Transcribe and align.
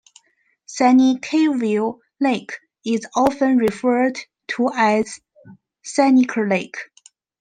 Senecaville 0.67 1.99
Lake 2.19 2.53
is 2.83 3.05
often 3.15 3.57
referred 3.57 4.17
to 4.47 4.67
as 4.75 5.19
Seneca 5.83 6.39
Lake. 6.41 6.75